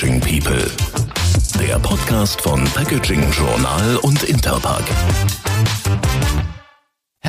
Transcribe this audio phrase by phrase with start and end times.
[0.00, 0.70] Packaging People,
[1.60, 4.84] der Podcast von Packaging Journal und Interpack.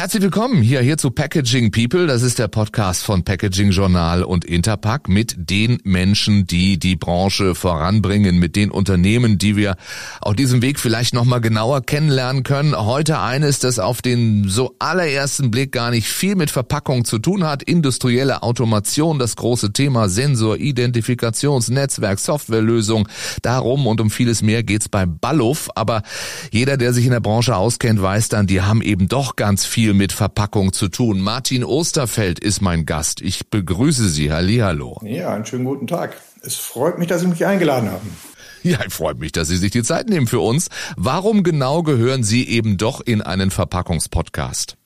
[0.02, 2.08] Herzlich willkommen hier, hier zu Packaging People.
[2.08, 7.54] Das ist der Podcast von Packaging Journal und Interpack mit den Menschen, die die Branche
[7.54, 9.76] voranbringen, mit den Unternehmen, die wir
[10.20, 12.76] auf diesem Weg vielleicht nochmal genauer kennenlernen können.
[12.76, 17.44] Heute eines, das auf den so allerersten Blick gar nicht viel mit Verpackung zu tun
[17.44, 17.62] hat.
[17.62, 23.08] Industrielle Automation, das große Thema Sensor, Identifikations, Netzwerk, Softwarelösung.
[23.44, 25.70] Darum und um vieles mehr geht's bei Balluf.
[25.76, 26.02] Aber
[26.50, 29.91] jeder, der sich in der Branche auskennt, weiß dann, die haben eben doch ganz viel
[29.92, 31.20] viel mit Verpackung zu tun.
[31.20, 33.22] Martin Osterfeld ist mein Gast.
[33.22, 34.32] Ich begrüße Sie.
[34.32, 35.02] Hallihallo.
[35.04, 36.16] Ja, einen schönen guten Tag.
[36.44, 38.16] Es freut mich, dass Sie mich eingeladen haben.
[38.64, 40.70] Ja, ich freue mich, dass Sie sich die Zeit nehmen für uns.
[40.96, 44.78] Warum genau gehören Sie eben doch in einen Verpackungspodcast?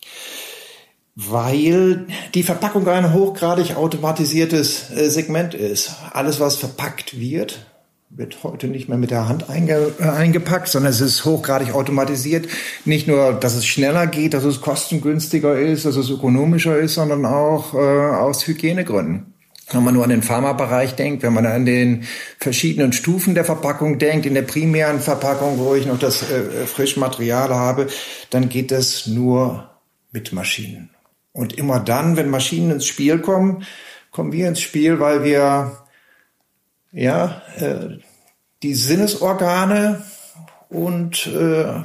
[1.16, 5.92] Weil die Verpackung ein hochgradig automatisiertes äh, Segment ist.
[6.14, 7.66] Alles, was verpackt wird,
[8.18, 12.48] wird heute nicht mehr mit der Hand einge, äh, eingepackt, sondern es ist hochgradig automatisiert.
[12.86, 17.26] Nicht nur, dass es schneller geht, dass es kostengünstiger ist, dass es ökonomischer ist, sondern
[17.26, 19.34] auch äh, aus Hygienegründen.
[19.72, 22.04] Wenn man nur an den Pharmabereich denkt, wenn man an den
[22.40, 27.50] verschiedenen Stufen der Verpackung denkt, in der primären Verpackung, wo ich noch das äh, Frischmaterial
[27.50, 27.88] habe,
[28.30, 29.72] dann geht es nur
[30.12, 30.92] mit Maschinen.
[31.34, 33.64] Und immer dann, wenn Maschinen ins Spiel kommen,
[34.12, 35.86] kommen wir ins Spiel, weil wir
[36.96, 37.98] ja, äh,
[38.66, 40.02] die Sinnesorgane
[40.70, 41.82] und äh,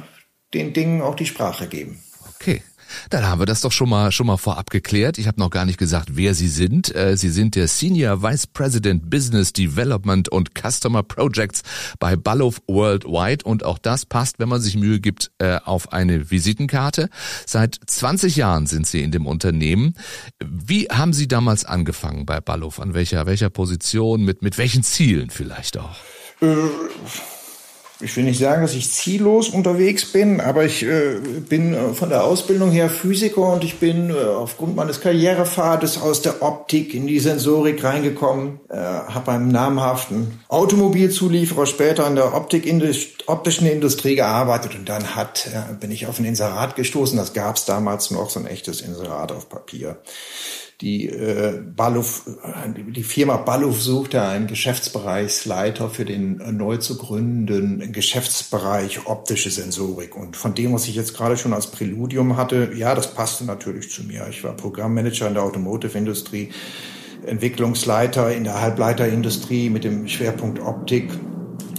[0.55, 1.99] den Dingen auch die Sprache geben.
[2.35, 2.63] Okay.
[3.09, 5.17] Dann haben wir das doch schon mal schon mal vorab geklärt.
[5.17, 6.93] Ich habe noch gar nicht gesagt, wer Sie sind.
[6.93, 11.61] Äh, Sie sind der Senior Vice President Business Development und Customer Projects
[11.99, 16.31] bei Ballow Worldwide und auch das passt, wenn man sich Mühe gibt, äh, auf eine
[16.31, 17.09] Visitenkarte.
[17.45, 19.93] Seit 20 Jahren sind Sie in dem Unternehmen.
[20.43, 22.73] Wie haben Sie damals angefangen bei Ballow?
[22.79, 24.25] An welcher welcher Position?
[24.25, 25.95] Mit mit welchen Zielen vielleicht auch?
[26.41, 26.47] Äh
[28.03, 32.09] ich will nicht sagen, dass ich ziellos unterwegs bin, aber ich äh, bin äh, von
[32.09, 37.07] der Ausbildung her Physiker und ich bin äh, aufgrund meines Karrierepfades aus der Optik in
[37.07, 42.71] die Sensorik reingekommen, äh, habe beim namhaften Automobilzulieferer später in der Optik
[43.27, 47.17] optischen Industrie gearbeitet und dann hat äh, bin ich auf ein Inserat gestoßen.
[47.17, 49.97] Das gab es damals noch so ein echtes Inserat auf Papier
[50.81, 52.23] die äh, Balluf,
[52.75, 60.15] die Firma Balluf suchte einen Geschäftsbereichsleiter für den äh, neu zu gründenden Geschäftsbereich optische Sensorik.
[60.15, 63.91] Und von dem, was ich jetzt gerade schon als Präludium hatte, ja, das passte natürlich
[63.91, 64.25] zu mir.
[64.29, 66.49] Ich war Programmmanager in der Automotive-Industrie,
[67.27, 71.11] Entwicklungsleiter in der Halbleiterindustrie mit dem Schwerpunkt Optik.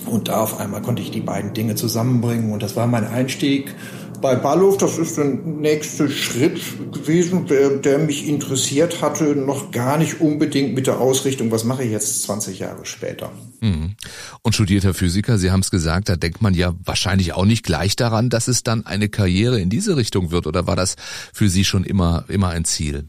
[0.07, 2.53] Und da auf einmal konnte ich die beiden Dinge zusammenbringen.
[2.53, 3.75] Und das war mein Einstieg
[4.23, 6.61] bei Ballhof, das ist der nächste Schritt
[6.93, 11.85] gewesen, der, der, mich interessiert hatte, noch gar nicht unbedingt mit der Ausrichtung, was mache
[11.85, 13.33] ich jetzt 20 Jahre später.
[13.61, 13.97] Mhm.
[14.43, 17.97] Und studierter Physiker, Sie haben es gesagt, da denkt man ja wahrscheinlich auch nicht gleich
[17.97, 20.97] daran, dass es dann eine Karriere in diese Richtung wird, oder war das
[21.35, 23.09] für Sie schon immer, immer ein Ziel?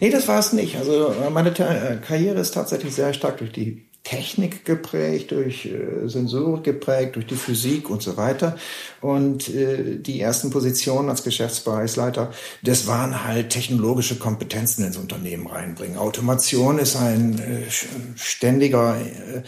[0.00, 0.76] Nee, das war es nicht.
[0.76, 7.16] Also meine Karriere ist tatsächlich sehr stark durch die Technik geprägt, durch äh, Sensorik geprägt,
[7.16, 8.56] durch die Physik und so weiter.
[9.02, 12.32] Und äh, die ersten Positionen als Geschäftsbereichsleiter,
[12.62, 15.98] das waren halt technologische Kompetenzen ins Unternehmen reinbringen.
[15.98, 17.70] Automation ist ein äh,
[18.16, 19.42] ständiger äh,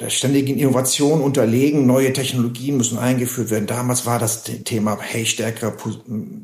[0.00, 1.86] der ständigen Innovation unterlegen.
[1.86, 3.66] Neue Technologien müssen eingeführt werden.
[3.66, 5.74] Damals war das Thema, hey, stärkere,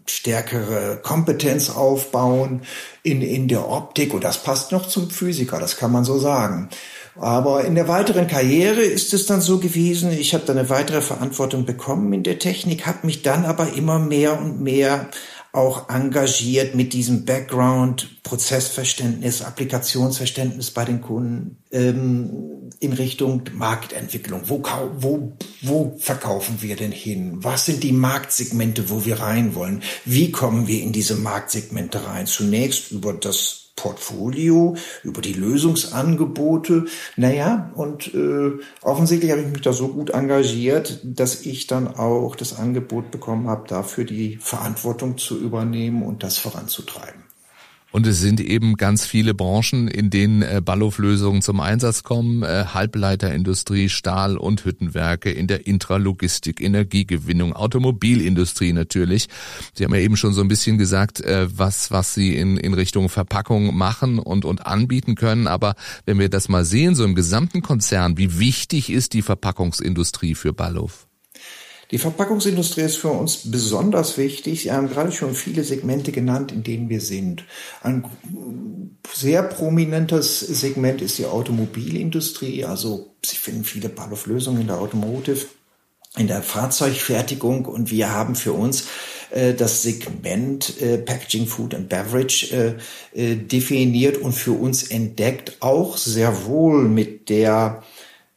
[0.07, 2.63] stärkere Kompetenz aufbauen
[3.03, 4.13] in, in der Optik.
[4.13, 6.69] Und das passt noch zum Physiker, das kann man so sagen.
[7.17, 11.03] Aber in der weiteren Karriere ist es dann so gewesen, ich habe dann eine weitere
[11.03, 15.09] Verantwortung bekommen in der Technik, habe mich dann aber immer mehr und mehr
[15.53, 24.43] auch engagiert mit diesem Background, Prozessverständnis, Applikationsverständnis bei den Kunden ähm, in Richtung Marktentwicklung.
[24.47, 24.63] Wo,
[24.97, 27.45] wo, wo verkaufen wir denn hin?
[27.45, 29.83] Was sind die Marktsegmente, wo wir rein wollen?
[30.07, 32.27] Wie kommen wir in diese Marktsegmente rein?
[32.27, 36.87] Zunächst über das Portfolio, über die Lösungsangebote.
[37.17, 38.53] Naja, und äh,
[38.83, 43.49] offensichtlich habe ich mich da so gut engagiert, dass ich dann auch das Angebot bekommen
[43.49, 47.22] habe, dafür die Verantwortung zu übernehmen und das voranzutreiben.
[47.93, 52.43] Und es sind eben ganz viele Branchen, in denen äh, Ballhof-Lösungen zum Einsatz kommen.
[52.43, 59.29] Äh, Halbleiterindustrie, Stahl- und Hüttenwerke, in der Intralogistik, Energiegewinnung, Automobilindustrie natürlich.
[59.75, 62.73] Sie haben ja eben schon so ein bisschen gesagt, äh, was, was Sie in, in
[62.73, 65.47] Richtung Verpackung machen und, und anbieten können.
[65.47, 65.75] Aber
[66.07, 70.55] wenn wir das mal sehen, so im gesamten Konzern, wie wichtig ist die Verpackungsindustrie für
[70.55, 71.07] Ballhof?
[71.93, 74.63] Die Verpackungsindustrie ist für uns besonders wichtig.
[74.63, 77.45] Sie haben gerade schon viele Segmente genannt, in denen wir sind.
[77.83, 78.07] Ein
[79.13, 82.65] sehr prominentes Segment ist die Automobilindustrie.
[82.65, 85.47] Also Sie finden viele Balloflösungen in der Automotive,
[86.17, 88.87] in der Fahrzeugfertigung und wir haben für uns
[89.31, 92.79] äh, das Segment äh, Packaging, Food and Beverage
[93.15, 97.83] äh, äh, definiert und für uns entdeckt, auch sehr wohl mit der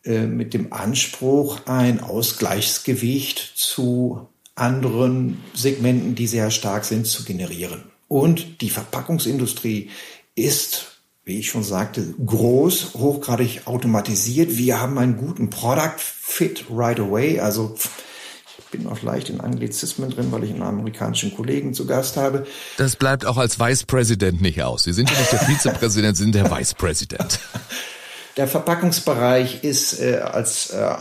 [0.05, 7.83] mit dem Anspruch, ein Ausgleichsgewicht zu anderen Segmenten, die sehr stark sind, zu generieren.
[8.07, 9.89] Und die Verpackungsindustrie
[10.35, 14.57] ist, wie ich schon sagte, groß, hochgradig automatisiert.
[14.57, 17.39] Wir haben einen guten Product Fit right away.
[17.39, 17.75] Also
[18.59, 22.45] ich bin auch leicht in Anglizismen drin, weil ich einen amerikanischen Kollegen zu Gast habe.
[22.77, 24.83] Das bleibt auch als Vice President nicht aus.
[24.83, 27.39] Sie sind ja nicht der Vizepräsident, Sie sind der Vice President.
[28.37, 30.95] Der Verpackungsbereich ist äh, als, äh,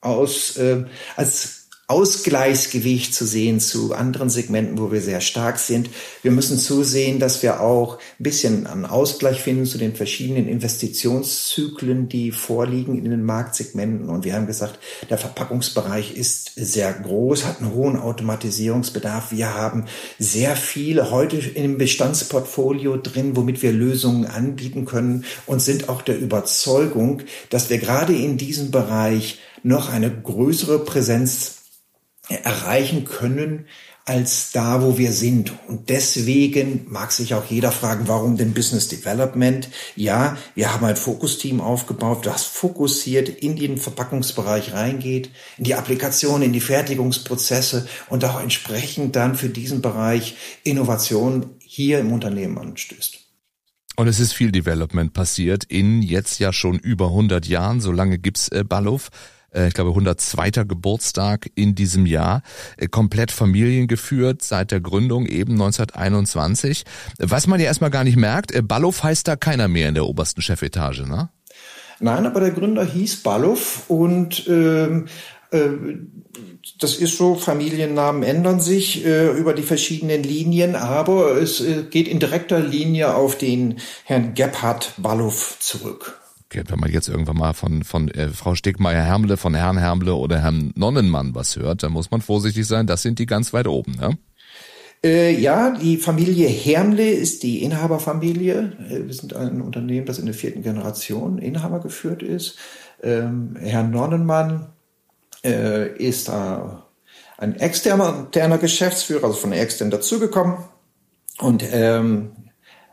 [0.00, 0.84] aus, äh,
[1.16, 1.63] als
[1.94, 5.88] Ausgleichsgewicht zu sehen zu anderen Segmenten, wo wir sehr stark sind.
[6.22, 12.08] Wir müssen zusehen, dass wir auch ein bisschen einen Ausgleich finden zu den verschiedenen Investitionszyklen,
[12.08, 14.08] die vorliegen in den Marktsegmenten.
[14.08, 19.30] Und wir haben gesagt, der Verpackungsbereich ist sehr groß, hat einen hohen Automatisierungsbedarf.
[19.30, 19.84] Wir haben
[20.18, 26.18] sehr viele heute im Bestandsportfolio drin, womit wir Lösungen anbieten können und sind auch der
[26.18, 31.63] Überzeugung, dass wir gerade in diesem Bereich noch eine größere Präsenz
[32.28, 33.66] erreichen können
[34.06, 35.52] als da, wo wir sind.
[35.66, 39.70] Und deswegen mag sich auch jeder fragen, warum denn Business Development?
[39.96, 46.42] Ja, wir haben ein Fokusteam aufgebaut, das fokussiert in den Verpackungsbereich reingeht, in die Applikation,
[46.42, 53.20] in die Fertigungsprozesse und auch entsprechend dann für diesen Bereich Innovation hier im Unternehmen anstößt.
[53.96, 57.80] Und es ist viel Development passiert in jetzt ja schon über 100 Jahren.
[57.80, 59.10] So lange gibt's äh, Ballov.
[59.54, 60.64] Äh, ich glaube 102.
[60.64, 62.42] Geburtstag in diesem Jahr,
[62.76, 66.84] äh, komplett familiengeführt seit der Gründung eben 1921.
[67.18, 70.06] Was man ja erstmal gar nicht merkt, äh, Ballow heißt da keiner mehr in der
[70.06, 71.30] obersten Chefetage, ne?
[72.00, 75.06] Nein, aber der Gründer hieß Ballow und ähm,
[75.52, 75.68] äh,
[76.80, 82.08] das ist so, Familiennamen ändern sich äh, über die verschiedenen Linien, aber es äh, geht
[82.08, 86.23] in direkter Linie auf den Herrn Gebhard Ballow zurück
[86.54, 90.72] wenn man jetzt irgendwann mal von, von äh, Frau Stegmeier-Hermle, von Herrn Hermle oder Herrn
[90.76, 94.18] Nonnenmann was hört, dann muss man vorsichtig sein, das sind die ganz weit oben, ne?
[95.04, 98.72] Äh, ja, die Familie Hermle ist die Inhaberfamilie.
[98.88, 102.56] Äh, wir sind ein Unternehmen, das in der vierten Generation Inhaber geführt ist.
[103.02, 104.68] Ähm, Herr Nonnenmann
[105.44, 106.32] äh, ist äh,
[107.36, 110.56] ein externer, interner Geschäftsführer, also von extern dazugekommen
[111.38, 112.32] und ähm,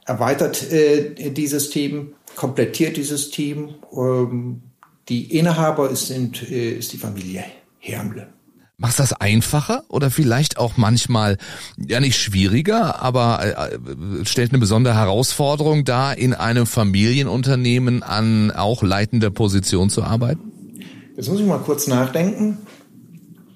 [0.06, 3.76] erweitert äh, dieses Team komplettiert dieses Team.
[3.96, 4.64] Ähm,
[5.10, 7.44] die Inhaber sind, äh, ist die Familie
[7.78, 8.30] Hermle.
[8.78, 11.38] Macht das einfacher oder vielleicht auch manchmal
[11.78, 18.82] ja nicht schwieriger, aber äh, stellt eine besondere Herausforderung dar, in einem Familienunternehmen an auch
[18.82, 20.82] leitender Position zu arbeiten?
[21.16, 22.58] Jetzt muss ich mal kurz nachdenken.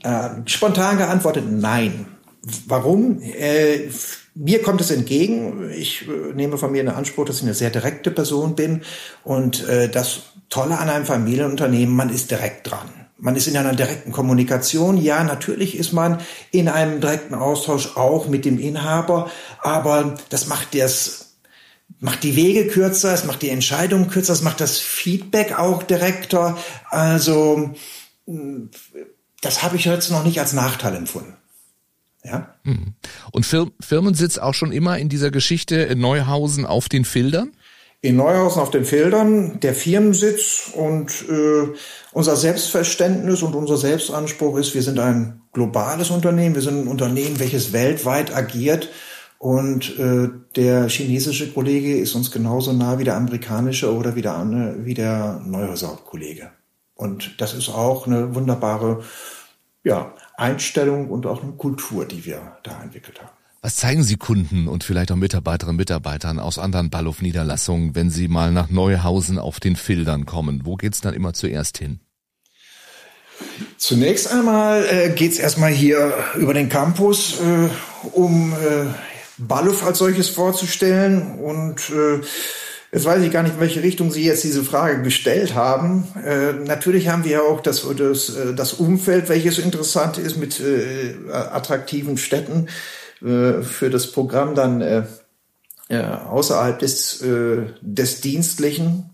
[0.03, 2.05] Äh, spontan geantwortet, nein.
[2.67, 3.19] Warum?
[3.19, 3.89] Äh,
[4.35, 5.71] mir kommt es entgegen.
[5.71, 8.81] Ich äh, nehme von mir in Anspruch, dass ich eine sehr direkte Person bin.
[9.23, 12.89] Und äh, das Tolle an einem Familienunternehmen, man ist direkt dran.
[13.17, 14.97] Man ist in einer direkten Kommunikation.
[14.97, 16.19] Ja, natürlich ist man
[16.51, 21.21] in einem direkten Austausch auch mit dem Inhaber, aber das macht das
[21.99, 26.57] macht die Wege kürzer, es macht die Entscheidungen kürzer, es macht das Feedback auch direkter.
[26.89, 27.73] Also
[29.41, 31.37] das habe ich jetzt noch nicht als Nachteil empfunden.
[32.25, 32.55] Ja.
[32.63, 32.93] Hm.
[33.31, 37.51] Und Firmensitz auch schon immer in dieser Geschichte in Neuhausen auf den Filtern?
[38.01, 41.73] In Neuhausen auf den Feldern, der Firmensitz und äh,
[42.11, 47.39] unser Selbstverständnis und unser Selbstanspruch ist, wir sind ein globales Unternehmen, wir sind ein Unternehmen,
[47.39, 48.89] welches weltweit agiert
[49.37, 54.75] und äh, der chinesische Kollege ist uns genauso nah wie der amerikanische oder wie der,
[54.79, 56.51] wie der Neuhauser Kollege.
[56.95, 59.03] Und das ist auch eine wunderbare
[59.85, 63.31] ja, Einstellung und auch eine Kultur, die wir da entwickelt haben.
[63.61, 68.27] Was zeigen Sie Kunden und vielleicht auch Mitarbeiterinnen und Mitarbeitern aus anderen Ballhof-Niederlassungen, wenn sie
[68.27, 70.61] mal nach Neuhausen auf den Filtern kommen?
[70.65, 71.99] Wo geht's dann immer zuerst hin?
[73.77, 77.69] Zunächst einmal äh, geht's erstmal hier über den Campus, äh,
[78.11, 78.85] um äh,
[79.37, 82.21] Ballof als solches vorzustellen und äh,
[82.95, 86.07] Jetzt weiß ich gar nicht, in welche Richtung Sie jetzt diese Frage gestellt haben.
[86.25, 90.61] Äh, natürlich haben wir ja auch das, das, äh, das Umfeld, welches interessant ist mit
[90.61, 92.69] äh, attraktiven Städten
[93.21, 95.03] äh, für das Programm dann äh,
[95.89, 99.09] außerhalb des, äh, des Dienstlichen.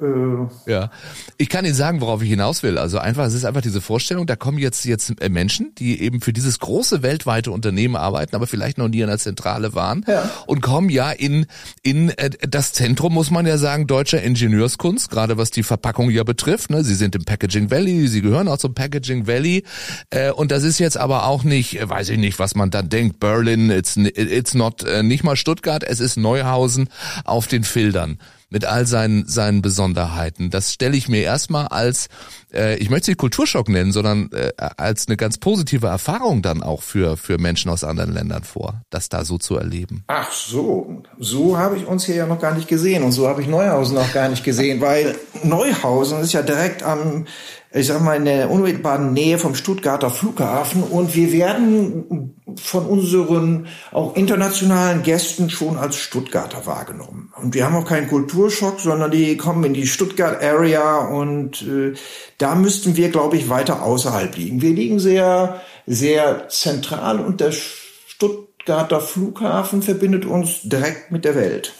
[0.00, 0.90] Äh, ja,
[1.36, 2.78] ich kann Ihnen sagen, worauf ich hinaus will.
[2.78, 6.20] Also einfach, es ist einfach diese Vorstellung, da kommen jetzt jetzt äh, Menschen, die eben
[6.20, 10.30] für dieses große weltweite Unternehmen arbeiten, aber vielleicht noch nie in der Zentrale waren ja.
[10.46, 11.46] und kommen ja in
[11.82, 16.24] in äh, das Zentrum, muss man ja sagen, deutscher Ingenieurskunst, gerade was die Verpackung ja
[16.24, 16.70] betrifft.
[16.70, 16.82] Ne?
[16.82, 19.64] Sie sind im Packaging Valley, sie gehören auch zum Packaging Valley
[20.10, 23.20] äh, und das ist jetzt aber auch nicht, weiß ich nicht, was man dann denkt.
[23.20, 26.88] Berlin, it's it's not nicht mal Stuttgart, es ist Neuhausen
[27.24, 28.18] auf den Filtern
[28.50, 30.50] mit all seinen, seinen Besonderheiten.
[30.50, 32.08] Das stelle ich mir erstmal als,
[32.52, 36.82] äh, ich möchte sie Kulturschock nennen, sondern äh, als eine ganz positive Erfahrung dann auch
[36.82, 40.04] für, für Menschen aus anderen Ländern vor, das da so zu erleben.
[40.08, 43.40] Ach so, so habe ich uns hier ja noch gar nicht gesehen und so habe
[43.40, 47.26] ich Neuhausen noch gar nicht gesehen, weil Neuhausen ist ja direkt am
[47.72, 53.68] ich sag mal, in der unmittelbaren Nähe vom Stuttgarter Flughafen und wir werden von unseren
[53.92, 57.32] auch internationalen Gästen schon als Stuttgarter wahrgenommen.
[57.40, 61.94] Und wir haben auch keinen Kulturschock, sondern die kommen in die Stuttgart-Area und äh,
[62.38, 64.62] da müssten wir, glaube ich, weiter außerhalb liegen.
[64.62, 71.72] Wir liegen sehr, sehr zentral und der Stuttgarter Flughafen verbindet uns direkt mit der Welt.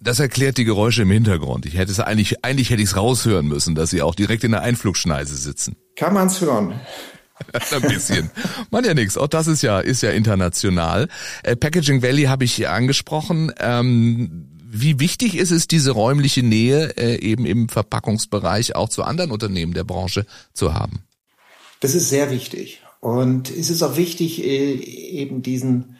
[0.00, 1.66] Das erklärt die Geräusche im Hintergrund.
[1.66, 4.52] Ich hätte es eigentlich, eigentlich hätte ich es raushören müssen, dass sie auch direkt in
[4.52, 5.76] der Einflugschneise sitzen.
[5.96, 6.78] Kann man's hören.
[7.70, 8.30] Ein bisschen.
[8.70, 9.16] Man ja nix.
[9.16, 11.08] Auch das ist ja, ist ja international.
[11.42, 13.52] Äh, Packaging Valley habe ich angesprochen.
[13.58, 19.30] Ähm, wie wichtig ist es, diese räumliche Nähe äh, eben im Verpackungsbereich auch zu anderen
[19.30, 21.00] Unternehmen der Branche zu haben?
[21.80, 22.82] Das ist sehr wichtig.
[23.00, 25.95] Und es ist auch wichtig, äh, eben diesen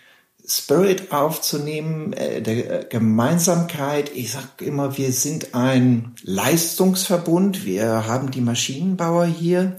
[0.49, 4.15] Spirit aufzunehmen, äh, der Gemeinsamkeit.
[4.15, 7.65] Ich sag immer, wir sind ein Leistungsverbund.
[7.65, 9.79] Wir haben die Maschinenbauer hier.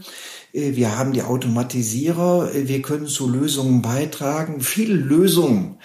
[0.51, 2.53] Äh, wir haben die Automatisierer.
[2.53, 4.59] Äh, wir können zu Lösungen beitragen.
[4.59, 5.79] Viele Lösungen,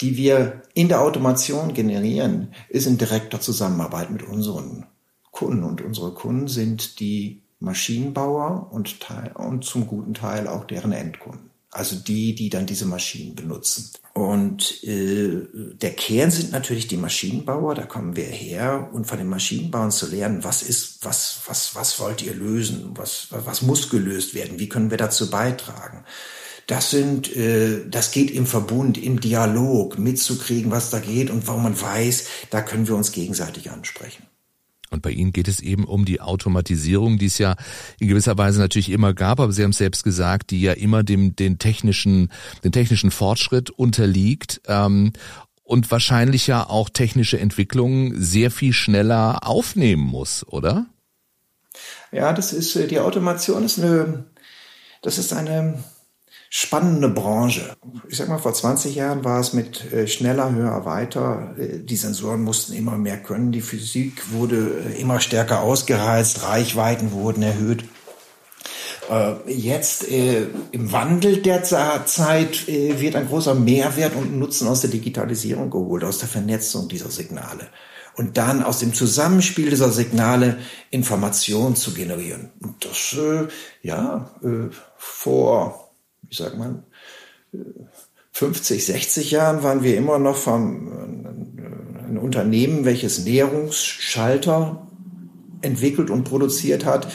[0.00, 4.86] die wir in der Automation generieren, ist in direkter Zusammenarbeit mit unseren
[5.32, 5.64] Kunden.
[5.64, 11.53] Und unsere Kunden sind die Maschinenbauer und, Teil, und zum guten Teil auch deren Endkunden.
[11.74, 13.90] Also die, die dann diese Maschinen benutzen.
[14.12, 19.28] Und äh, der Kern sind natürlich die Maschinenbauer, da kommen wir her und von den
[19.28, 24.34] Maschinenbauern zu lernen, was ist, was, was, was wollt ihr lösen, was, was muss gelöst
[24.34, 26.04] werden, wie können wir dazu beitragen.
[26.68, 31.64] Das sind, äh, das geht im Verbund, im Dialog mitzukriegen, was da geht und warum
[31.64, 34.22] man weiß, da können wir uns gegenseitig ansprechen.
[34.94, 37.56] Und bei Ihnen geht es eben um die Automatisierung, die es ja
[38.00, 41.02] in gewisser Weise natürlich immer gab, aber Sie haben es selbst gesagt, die ja immer
[41.02, 42.30] dem den technischen
[42.62, 45.12] den technischen Fortschritt unterliegt ähm,
[45.62, 50.86] und wahrscheinlich ja auch technische Entwicklungen sehr viel schneller aufnehmen muss, oder?
[52.12, 54.24] Ja, das ist äh, die Automation ist eine
[55.02, 55.82] das ist eine
[56.56, 57.74] spannende Branche.
[58.08, 61.52] Ich sag mal, vor 20 Jahren war es mit äh, schneller, höher, weiter.
[61.58, 63.50] Äh, die Sensoren mussten immer mehr können.
[63.50, 66.44] Die Physik wurde äh, immer stärker ausgereizt.
[66.44, 67.84] Reichweiten wurden erhöht.
[69.46, 76.04] Jetzt im Wandel der Zeit wird ein großer Mehrwert und Nutzen aus der Digitalisierung geholt,
[76.04, 77.68] aus der Vernetzung dieser Signale
[78.16, 80.56] und dann aus dem Zusammenspiel dieser Signale
[80.88, 82.48] Informationen zu generieren.
[82.62, 83.14] Und das,
[83.82, 84.30] ja,
[84.96, 85.83] vor
[86.28, 86.84] wie sagt man,
[88.32, 94.86] 50, 60 Jahren waren wir immer noch vom, äh, ein Unternehmen, welches Näherungsschalter
[95.62, 97.08] entwickelt und produziert hat,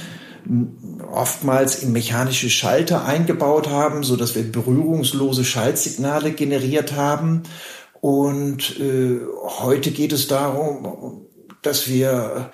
[1.12, 7.44] oftmals in mechanische Schalter eingebaut haben, so dass wir berührungslose Schaltsignale generiert haben.
[8.02, 11.26] Und äh, heute geht es darum,
[11.62, 12.52] dass wir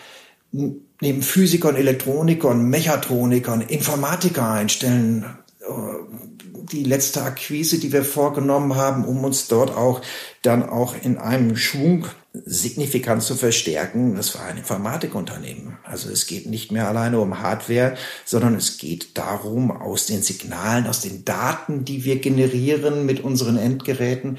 [0.51, 5.25] neben Physikern, Elektronikern, Mechatronikern, Informatiker einstellen,
[5.61, 6.34] äh,
[6.71, 10.01] die letzte Akquise, die wir vorgenommen haben, um uns dort auch
[10.41, 12.07] dann auch in einem Schwung
[12.43, 14.15] signifikant zu verstärken.
[14.15, 15.77] Das war ein Informatikunternehmen.
[15.83, 17.95] Also es geht nicht mehr alleine um Hardware,
[18.25, 23.57] sondern es geht darum, aus den Signalen, aus den Daten, die wir generieren mit unseren
[23.57, 24.37] Endgeräten,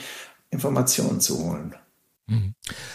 [0.51, 1.75] Informationen zu holen.
[2.29, 2.55] Mhm.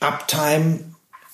[0.00, 0.80] Uptime.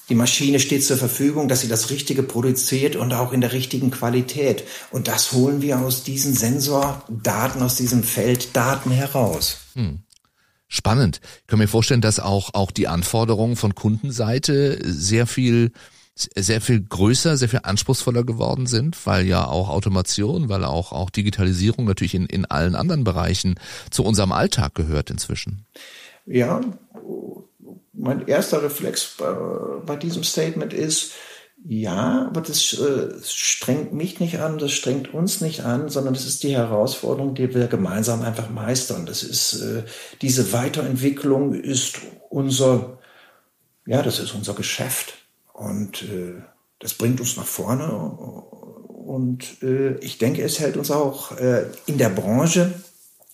[0.09, 3.91] Die Maschine steht zur Verfügung, dass sie das Richtige produziert und auch in der richtigen
[3.91, 4.65] Qualität.
[4.91, 9.59] Und das holen wir aus diesen Sensordaten, aus diesem Feld Daten heraus.
[9.75, 10.01] Hm.
[10.69, 11.21] Spannend.
[11.43, 15.73] Ich kann mir vorstellen, dass auch, auch die Anforderungen von Kundenseite sehr viel
[16.15, 21.11] sehr viel größer, sehr viel anspruchsvoller geworden sind, weil ja auch Automation, weil auch, auch
[21.11, 23.59] Digitalisierung natürlich in, in allen anderen Bereichen
[23.91, 25.67] zu unserem Alltag gehört inzwischen.
[26.27, 26.61] Ja,
[27.93, 29.33] mein erster Reflex bei,
[29.85, 31.13] bei diesem Statement ist,
[31.67, 36.27] ja, aber das äh, strengt mich nicht an, das strengt uns nicht an, sondern das
[36.27, 39.07] ist die Herausforderung, die wir gemeinsam einfach meistern.
[39.07, 39.83] Das ist äh,
[40.21, 42.99] diese Weiterentwicklung ist unser,
[43.87, 45.24] ja, das ist unser Geschäft.
[45.55, 46.43] Und äh,
[46.81, 47.91] das bringt uns nach vorne.
[47.91, 52.75] Und äh, ich denke, es hält uns auch äh, in der Branche,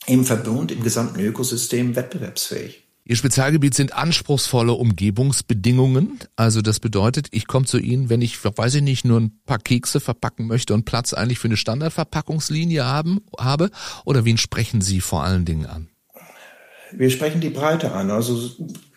[0.06, 2.84] im Verbund, im gesamten Ökosystem wettbewerbsfähig.
[3.04, 6.20] Ihr Spezialgebiet sind anspruchsvolle Umgebungsbedingungen.
[6.36, 9.58] Also das bedeutet, ich komme zu Ihnen, wenn ich, weiß ich nicht, nur ein paar
[9.58, 13.70] Kekse verpacken möchte und Platz eigentlich für eine Standardverpackungslinie haben, habe.
[14.04, 15.88] Oder wen sprechen Sie vor allen Dingen an?
[16.92, 18.10] Wir sprechen die Breite an.
[18.10, 18.50] Also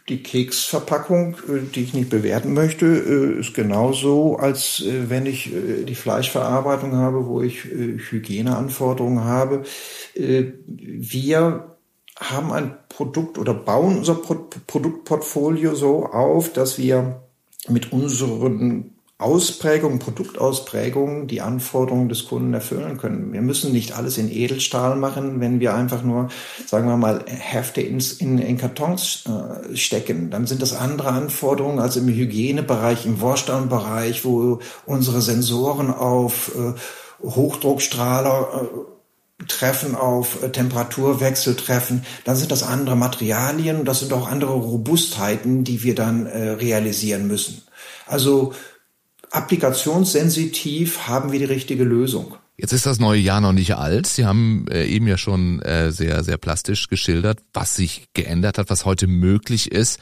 [0.10, 5.51] die Keksverpackung, äh, die ich nicht bewerten möchte, äh, ist genauso, als äh, wenn ich
[5.88, 9.63] die Fleischverarbeitung habe, wo ich Hygieneanforderungen habe.
[10.15, 11.75] Wir
[12.19, 17.23] haben ein Produkt oder bauen unser Produktportfolio so auf, dass wir
[17.69, 23.32] mit unseren Ausprägungen, Produktausprägungen die Anforderungen des Kunden erfüllen können.
[23.32, 26.30] Wir müssen nicht alles in Edelstahl machen, wenn wir einfach nur,
[26.65, 30.30] sagen wir mal, Hefte ins, in, in Kartons äh, stecken.
[30.30, 36.73] Dann sind das andere Anforderungen als im Hygienebereich, im Warstaunbereich, wo unsere Sensoren auf äh,
[37.23, 44.28] Hochdruckstrahler äh, treffen, auf äh, Temperaturwechsel treffen, dann sind das andere Materialien, das sind auch
[44.28, 47.62] andere Robustheiten, die wir dann äh, realisieren müssen.
[48.06, 48.54] Also
[49.34, 52.36] applikationssensitiv haben wir die richtige Lösung.
[52.56, 54.06] Jetzt ist das neue Jahr noch nicht alt.
[54.06, 58.69] Sie haben äh, eben ja schon äh, sehr, sehr plastisch geschildert, was sich geändert hat,
[58.69, 60.00] was heute möglich ist.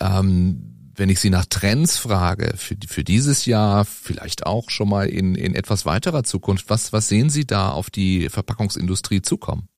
[0.00, 5.08] Ähm, wenn ich Sie nach Trends frage für, für dieses Jahr, vielleicht auch schon mal
[5.08, 9.68] in, in etwas weiterer Zukunft, was, was sehen Sie da auf die Verpackungsindustrie zukommen?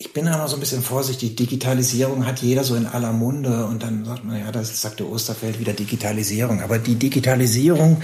[0.00, 1.34] Ich bin da noch so ein bisschen vorsichtig.
[1.34, 5.08] Digitalisierung hat jeder so in aller Munde und dann sagt man, ja, das sagt der
[5.08, 6.62] Osterfeld wieder Digitalisierung.
[6.62, 8.00] Aber die Digitalisierung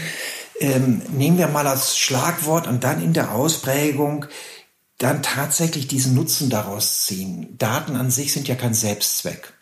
[0.59, 4.27] ähm, nehmen wir mal als Schlagwort und dann in der Ausprägung
[4.99, 7.57] dann tatsächlich diesen Nutzen daraus ziehen.
[7.59, 9.53] Daten an sich sind ja kein Selbstzweck.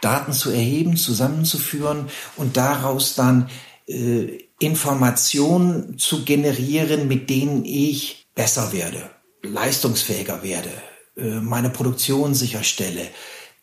[0.00, 3.50] Daten zu erheben, zusammenzuführen und daraus dann
[3.86, 9.10] äh, Informationen zu generieren, mit denen ich besser werde,
[9.42, 10.70] leistungsfähiger werde,
[11.16, 13.08] meine Produktion sicherstelle,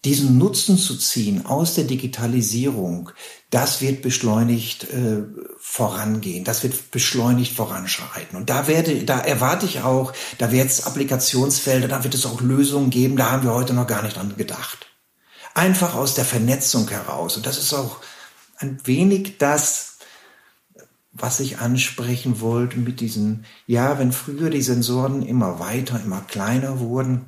[0.03, 3.11] diesen Nutzen zu ziehen aus der Digitalisierung,
[3.51, 5.23] das wird beschleunigt äh,
[5.59, 8.35] vorangehen, das wird beschleunigt voranschreiten.
[8.35, 12.41] Und da werde, da erwarte ich auch, da wird es Applikationsfelder, da wird es auch
[12.41, 14.87] Lösungen geben, da haben wir heute noch gar nicht dran gedacht.
[15.53, 17.37] Einfach aus der Vernetzung heraus.
[17.37, 17.97] Und das ist auch
[18.57, 19.97] ein wenig das,
[21.11, 26.79] was ich ansprechen wollte mit diesen, ja, wenn früher die Sensoren immer weiter, immer kleiner
[26.79, 27.25] wurden,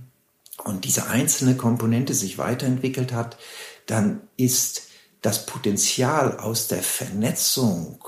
[0.64, 3.38] und diese einzelne Komponente sich weiterentwickelt hat,
[3.86, 4.90] dann ist
[5.22, 8.04] das Potenzial aus der Vernetzung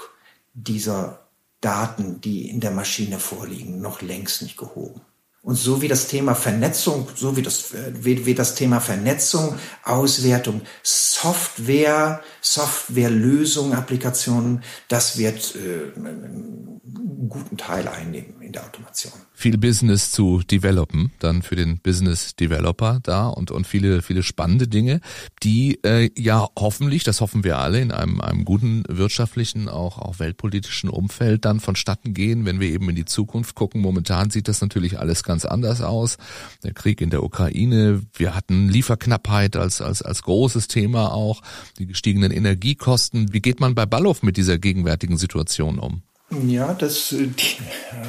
[0.53, 1.27] dieser
[1.61, 5.01] Daten, die in der Maschine vorliegen, noch längst nicht gehoben.
[5.45, 10.61] Und so wie das Thema Vernetzung, so wie das, wie, wie das Thema Vernetzung, Auswertung,
[10.81, 19.13] Software, Softwarelösungen, Applikationen, das wird äh, einen guten Teil einnehmen in der Automation.
[19.33, 24.67] Viel Business zu developen, dann für den Business Developer da und, und viele, viele spannende
[24.67, 25.01] Dinge,
[25.43, 30.19] die äh, ja hoffentlich, das hoffen wir alle, in einem, einem guten wirtschaftlichen, auch, auch
[30.19, 33.81] weltpolitischen Umfeld dann vonstatten gehen, wenn wir eben in die Zukunft gucken.
[33.81, 36.17] Momentan sieht das natürlich alles ganz anders aus.
[36.63, 41.41] Der Krieg in der Ukraine, wir hatten Lieferknappheit als, als, als großes Thema auch,
[41.77, 43.33] die gestiegenen Energiekosten.
[43.33, 46.03] Wie geht man bei Ballow mit dieser gegenwärtigen Situation um?
[46.47, 47.57] Ja, das, die,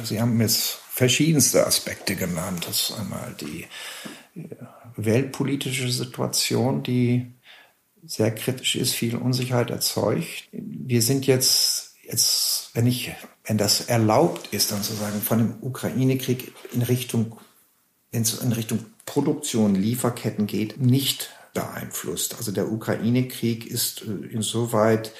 [0.03, 2.65] Sie haben jetzt verschiedenste Aspekte genannt.
[2.67, 3.65] Das ist einmal die
[4.39, 4.55] äh,
[4.95, 7.27] weltpolitische Situation, die
[8.03, 10.49] sehr kritisch ist, viel Unsicherheit erzeugt.
[10.51, 13.11] Wir sind jetzt, jetzt, wenn ich,
[13.45, 17.37] wenn das erlaubt ist, dann zu sagen, von dem Ukraine-Krieg in Richtung,
[18.11, 22.35] in Richtung Produktion, Lieferketten geht, nicht beeinflusst.
[22.37, 25.11] Also der Ukraine-Krieg ist äh, insoweit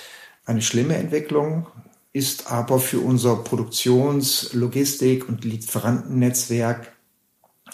[0.45, 1.67] eine schlimme Entwicklung
[2.13, 6.91] ist aber für unser Produktions-, Logistik- und Lieferantennetzwerk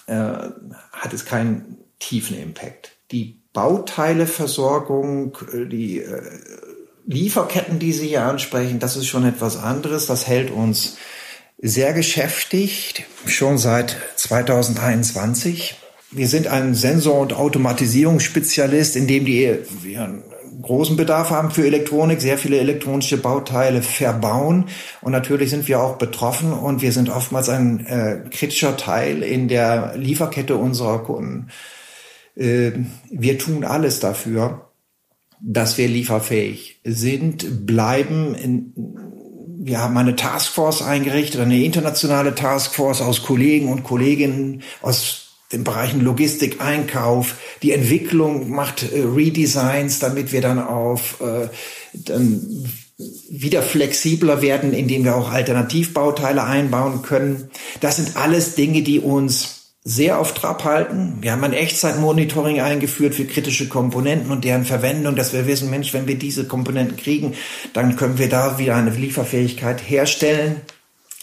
[0.08, 0.50] äh,
[0.92, 2.92] hat es keinen tiefen Impact.
[3.12, 6.00] Die Bauteileversorgung, äh, die
[7.06, 10.06] Lieferketten, die Sie hier ansprechen, das ist schon etwas anderes.
[10.06, 10.98] Das hält uns
[11.58, 15.76] sehr beschäftigt, schon seit 2021.
[16.12, 20.24] Wir sind ein Sensor- und Automatisierungsspezialist, in dem die wir
[20.62, 24.66] großen Bedarf haben für Elektronik, sehr viele elektronische Bauteile verbauen.
[25.02, 29.48] Und natürlich sind wir auch betroffen und wir sind oftmals ein äh, kritischer Teil in
[29.48, 31.50] der Lieferkette unserer Kunden.
[32.36, 32.72] Äh,
[33.10, 34.63] wir tun alles dafür,
[35.46, 38.34] dass wir lieferfähig sind, bleiben.
[38.36, 38.74] In,
[39.60, 45.20] wir haben eine Taskforce eingerichtet, eine internationale Taskforce aus Kollegen und Kolleginnen aus
[45.52, 51.50] den Bereichen Logistik, Einkauf, die Entwicklung macht äh, Redesigns, damit wir dann auf äh,
[51.94, 52.66] dann
[53.30, 57.50] wieder flexibler werden, indem wir auch Alternativbauteile einbauen können.
[57.82, 59.53] Das sind alles Dinge, die uns
[59.86, 61.18] sehr auf Trab halten.
[61.20, 65.94] Wir haben ein Echtzeitmonitoring eingeführt für kritische Komponenten und deren Verwendung, dass wir wissen, Mensch,
[65.94, 67.34] wenn wir diese Komponenten kriegen,
[67.74, 70.62] dann können wir da wieder eine Lieferfähigkeit herstellen.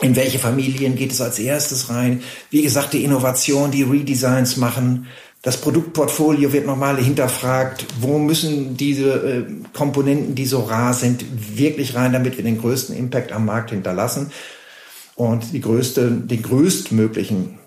[0.02, 2.22] In welche Familien geht es als erstes rein?
[2.50, 5.06] Wie gesagt, die Innovation, die Redesigns machen.
[5.42, 7.86] Das Produktportfolio wird nochmal hinterfragt.
[7.98, 11.24] Wo müssen diese äh, Komponenten, die so rar sind,
[11.56, 14.30] wirklich rein, damit wir den größten Impact am Markt hinterlassen
[15.14, 17.59] und die größte, den größtmöglichen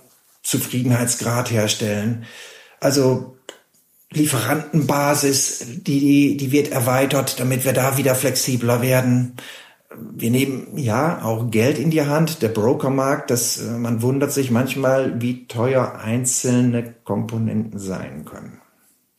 [0.43, 2.25] Zufriedenheitsgrad herstellen.
[2.79, 3.38] Also
[4.12, 9.38] Lieferantenbasis, die, die wird erweitert, damit wir da wieder flexibler werden.
[9.95, 14.51] Wir nehmen ja auch Geld in die Hand, der Brokermarkt, das, äh, man wundert sich
[14.51, 18.62] manchmal, wie teuer einzelne Komponenten sein können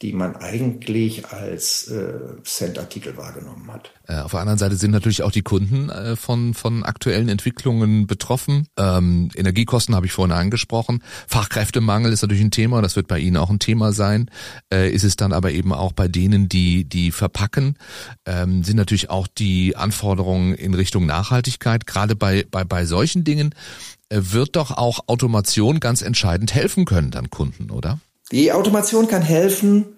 [0.05, 2.13] die man eigentlich als äh,
[2.45, 3.91] Cent-Artikel wahrgenommen hat.
[4.07, 8.07] Äh, auf der anderen Seite sind natürlich auch die Kunden äh, von, von aktuellen Entwicklungen
[8.07, 8.69] betroffen.
[8.79, 11.03] Ähm, Energiekosten habe ich vorhin angesprochen.
[11.27, 14.31] Fachkräftemangel ist natürlich ein Thema, das wird bei Ihnen auch ein Thema sein.
[14.71, 17.79] Äh, ist es dann aber eben auch bei denen, die, die verpacken,
[18.27, 21.87] ähm, sind natürlich auch die Anforderungen in Richtung Nachhaltigkeit.
[21.87, 23.55] Gerade bei, bei, bei solchen Dingen
[24.11, 28.01] äh, wird doch auch Automation ganz entscheidend helfen können dann Kunden, oder?
[28.33, 29.97] Die Automation kann helfen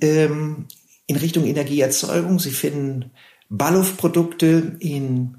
[0.00, 0.66] ähm,
[1.06, 2.38] in Richtung Energieerzeugung.
[2.38, 3.10] Sie finden
[3.48, 5.36] Balluf-Produkte in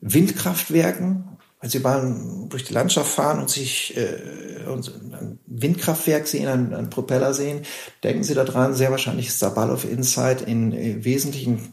[0.00, 1.24] Windkraftwerken.
[1.60, 4.18] Wenn Sie mal durch die Landschaft fahren und sich äh,
[4.66, 7.62] ein Windkraftwerk sehen, einen, einen Propeller sehen,
[8.02, 11.72] denken Sie daran, sehr wahrscheinlich ist da Balluf Insight in äh, wesentlichen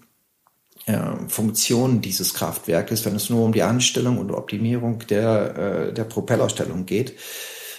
[0.85, 5.57] äh, Funktionen dieses Kraftwerkes, wenn es nur um die Anstellung und Optimierung der,
[5.89, 7.15] äh, der Propellerstellung geht.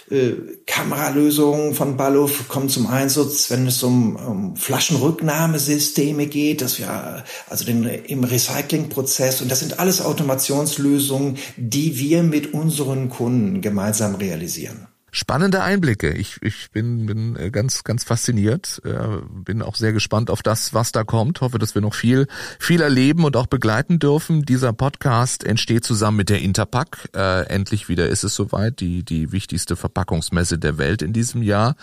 [0.09, 0.33] Äh,
[0.65, 7.65] Kameralösungen von Balluf kommen zum Einsatz, wenn es um, um Flaschenrücknahmesysteme geht, dass wir also
[7.65, 9.41] den, im Recyclingprozess.
[9.41, 16.09] Und das sind alles Automationslösungen, die wir mit unseren Kunden gemeinsam realisieren spannende Einblicke.
[16.09, 18.81] Ich, ich bin, bin äh, ganz, ganz fasziniert.
[18.83, 21.39] Äh, bin auch sehr gespannt auf das, was da kommt.
[21.39, 22.27] Hoffe, dass wir noch viel,
[22.59, 24.41] viel erleben und auch begleiten dürfen.
[24.41, 27.09] Dieser Podcast entsteht zusammen mit der Interpack.
[27.15, 28.79] Äh, endlich wieder ist es soweit.
[28.79, 31.75] Die, die wichtigste Verpackungsmesse der Welt in diesem Jahr.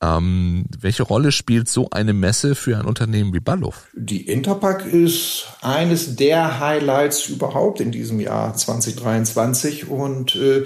[0.00, 3.88] Ähm, welche Rolle spielt so eine Messe für ein Unternehmen wie Balluf?
[3.94, 10.64] Die Interpack ist eines der Highlights überhaupt in diesem Jahr 2023 und äh,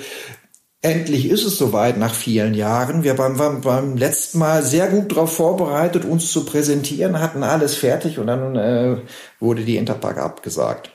[0.85, 3.05] Endlich ist es soweit nach vielen Jahren.
[3.05, 7.77] Wir waren, waren beim letzten Mal sehr gut darauf vorbereitet, uns zu präsentieren, hatten alles
[7.77, 8.97] fertig und dann äh,
[9.39, 10.91] wurde die Interpark abgesagt.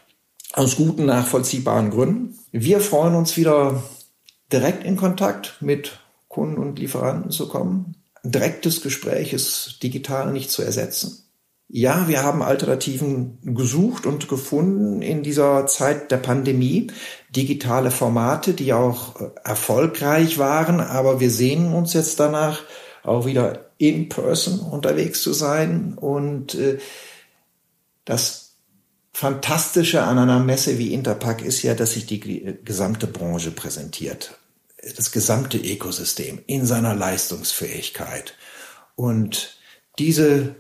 [0.52, 2.38] Aus guten, nachvollziehbaren Gründen.
[2.52, 3.82] Wir freuen uns wieder
[4.52, 7.96] direkt in Kontakt mit Kunden und Lieferanten zu kommen.
[8.24, 11.27] Direktes Gespräch ist digital nicht zu ersetzen.
[11.70, 16.88] Ja, wir haben Alternativen gesucht und gefunden in dieser Zeit der Pandemie.
[17.30, 22.62] Digitale Formate, die auch äh, erfolgreich waren, aber wir sehen uns jetzt danach
[23.04, 26.78] auch wieder in person unterwegs zu sein und äh,
[28.06, 28.46] das
[29.12, 34.38] Fantastische an einer Messe wie Interpack ist ja, dass sich die gesamte Branche präsentiert.
[34.96, 38.36] Das gesamte Ökosystem in seiner Leistungsfähigkeit.
[38.96, 39.58] Und
[39.98, 40.56] diese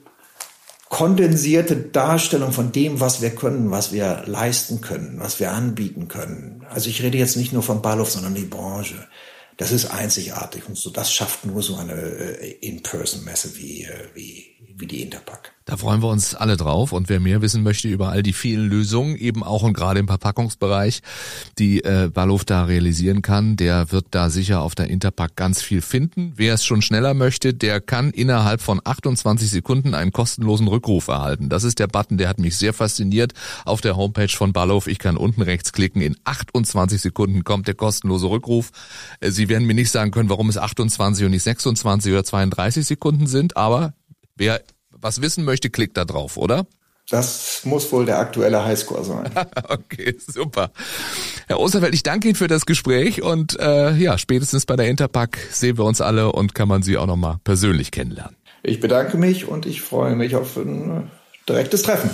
[0.97, 6.65] kondensierte Darstellung von dem, was wir können, was wir leisten können, was wir anbieten können.
[6.71, 8.95] Also ich rede jetzt nicht nur von Ballhof, sondern die Branche.
[9.57, 10.91] Das ist einzigartig und so.
[10.91, 15.53] Das schafft nur so eine äh, In-Person-Messe wie, äh, wie, wie die Interpack.
[15.67, 18.69] Da freuen wir uns alle drauf und wer mehr wissen möchte über all die vielen
[18.69, 21.01] Lösungen, eben auch und gerade im Verpackungsbereich,
[21.59, 25.81] die äh, Ballhof da realisieren kann, der wird da sicher auf der Interpack ganz viel
[25.81, 26.31] finden.
[26.37, 31.49] Wer es schon schneller möchte, der kann innerhalb von 28 Sekunden einen kostenlosen Rückruf erhalten.
[31.49, 33.33] Das ist der Button, der hat mich sehr fasziniert
[33.65, 34.87] auf der Homepage von Ballhof.
[34.87, 38.71] Ich kann unten rechts klicken, in 28 Sekunden kommt der kostenlose Rückruf.
[39.19, 42.85] Äh, Sie werden mir nicht sagen können, warum es 28 und nicht 26 oder 32
[42.85, 43.93] Sekunden sind, aber
[44.35, 46.67] wer was wissen möchte, klickt da drauf, oder?
[47.09, 49.31] Das muss wohl der aktuelle Highscore sein.
[49.69, 50.71] okay, super.
[51.47, 55.37] Herr Osterfeld, ich danke Ihnen für das Gespräch und äh, ja, spätestens bei der Interpack
[55.49, 58.35] sehen wir uns alle und kann man Sie auch nochmal persönlich kennenlernen.
[58.63, 61.09] Ich bedanke mich und ich freue mich auf ein
[61.47, 62.09] direktes Treffen.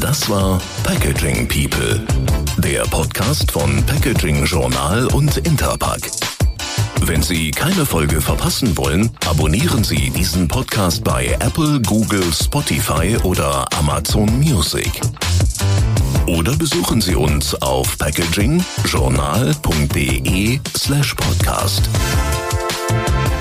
[0.00, 2.02] Das war Packaging People,
[2.64, 6.10] der Podcast von Packaging Journal und Interpack.
[7.02, 13.66] Wenn Sie keine Folge verpassen wollen, abonnieren Sie diesen Podcast bei Apple, Google, Spotify oder
[13.78, 14.98] Amazon Music.
[16.26, 21.90] Oder besuchen Sie uns auf packagingjournal.de slash podcast.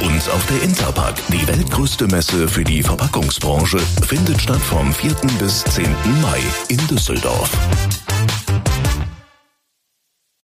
[0.01, 5.15] Und auf der Interpack, die weltgrößte Messe für die Verpackungsbranche, findet statt vom 4.
[5.39, 5.85] bis 10.
[6.21, 7.49] Mai in Düsseldorf.